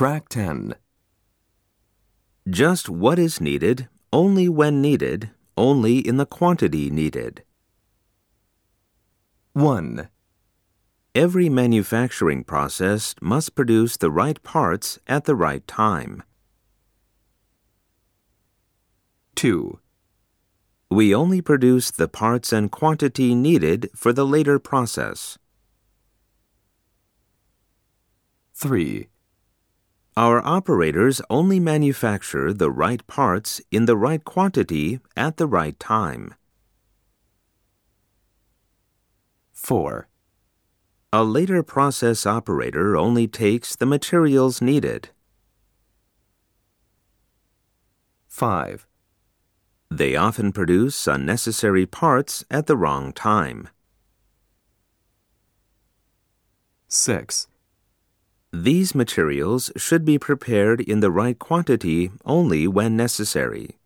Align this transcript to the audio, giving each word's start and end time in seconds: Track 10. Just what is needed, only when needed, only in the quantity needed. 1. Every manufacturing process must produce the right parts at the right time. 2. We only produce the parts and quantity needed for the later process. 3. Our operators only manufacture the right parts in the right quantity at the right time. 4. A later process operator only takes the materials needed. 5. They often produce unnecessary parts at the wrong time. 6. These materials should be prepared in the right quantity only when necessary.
Track 0.00 0.30
10. 0.30 0.76
Just 2.48 2.88
what 2.88 3.18
is 3.18 3.38
needed, 3.38 3.90
only 4.14 4.48
when 4.48 4.80
needed, 4.80 5.28
only 5.58 5.98
in 5.98 6.16
the 6.16 6.24
quantity 6.24 6.88
needed. 6.88 7.44
1. 9.52 10.08
Every 11.14 11.50
manufacturing 11.50 12.44
process 12.44 13.14
must 13.20 13.54
produce 13.54 13.98
the 13.98 14.10
right 14.10 14.42
parts 14.42 14.98
at 15.06 15.26
the 15.26 15.34
right 15.36 15.66
time. 15.66 16.22
2. 19.34 19.80
We 20.90 21.14
only 21.14 21.42
produce 21.42 21.90
the 21.90 22.08
parts 22.08 22.54
and 22.54 22.72
quantity 22.72 23.34
needed 23.34 23.90
for 23.94 24.14
the 24.14 24.24
later 24.24 24.58
process. 24.58 25.36
3. 28.54 29.06
Our 30.16 30.44
operators 30.44 31.22
only 31.30 31.60
manufacture 31.60 32.52
the 32.52 32.70
right 32.70 33.06
parts 33.06 33.60
in 33.70 33.86
the 33.86 33.96
right 33.96 34.22
quantity 34.24 35.00
at 35.16 35.36
the 35.36 35.46
right 35.46 35.78
time. 35.78 36.34
4. 39.52 40.08
A 41.12 41.24
later 41.24 41.62
process 41.62 42.26
operator 42.26 42.96
only 42.96 43.28
takes 43.28 43.76
the 43.76 43.86
materials 43.86 44.60
needed. 44.60 45.10
5. 48.28 48.86
They 49.90 50.16
often 50.16 50.52
produce 50.52 51.06
unnecessary 51.06 51.84
parts 51.84 52.44
at 52.50 52.66
the 52.66 52.76
wrong 52.76 53.12
time. 53.12 53.68
6. 56.88 57.48
These 58.52 58.96
materials 58.96 59.70
should 59.76 60.04
be 60.04 60.18
prepared 60.18 60.80
in 60.80 61.00
the 61.00 61.10
right 61.10 61.38
quantity 61.38 62.10
only 62.24 62.66
when 62.66 62.96
necessary. 62.96 63.79